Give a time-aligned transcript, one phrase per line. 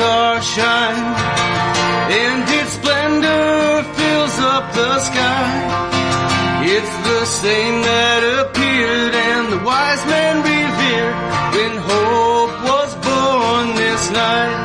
[0.00, 1.04] shine,
[2.10, 6.00] and its splendor fills up the sky.
[6.64, 11.16] It's the same that appeared and the wise men revered
[11.54, 14.58] when hope was born this night.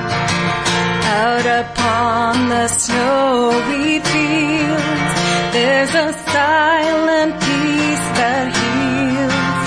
[1.24, 5.12] Out upon the snowy fields,
[5.56, 9.64] there's a silent peace that heals,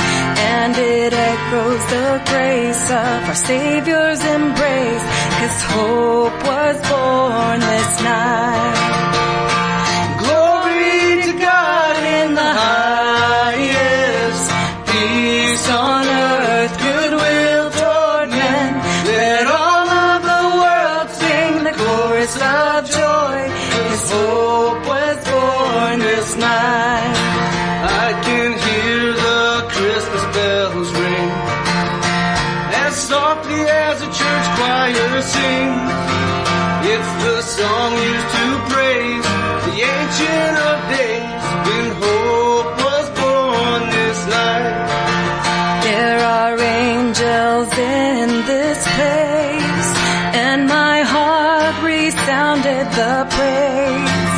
[0.56, 8.78] and it echoes the grace of our Savior's embrace, cause hope was born this night.
[10.22, 14.46] Glory to God in the highest,
[14.90, 18.70] peace on earth, goodwill toward men.
[19.06, 21.74] Let all of the world sing the
[22.98, 23.38] joy,
[23.90, 27.16] His hope was born this night.
[28.04, 31.07] I can hear the Christmas bells ring,
[32.98, 35.90] softly as a church choir sings.
[36.92, 39.28] It's the song used to praise
[39.66, 44.76] the ancient of days when hope was born this night.
[45.88, 49.88] There are angels in this place,
[50.34, 54.34] and my heart resounded the praise.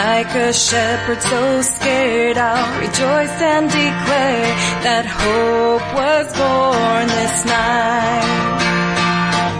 [0.00, 2.59] Like a shepherd so scared, I'll
[2.90, 4.50] rejoice and declare
[4.86, 8.62] that hope was born this night.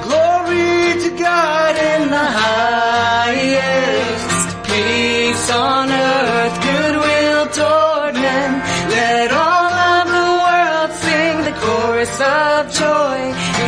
[0.06, 8.50] Glory to God in the highest, peace on earth, goodwill toward men.
[8.98, 13.18] Let all of the world sing the chorus of joy.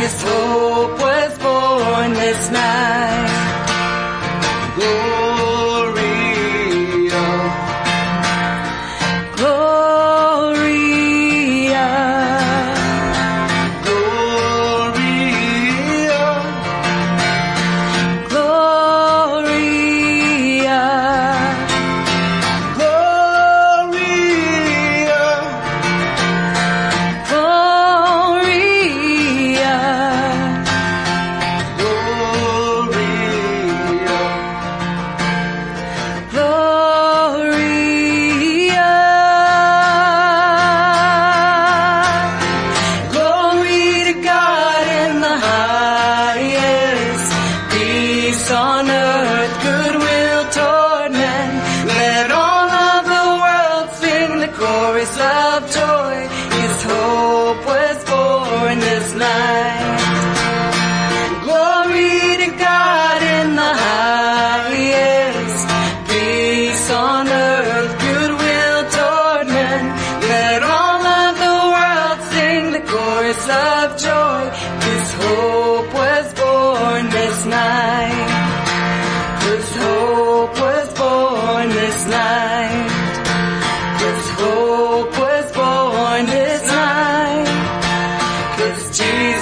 [0.01, 3.22] His hope was born this night.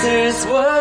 [0.03, 0.80] answers were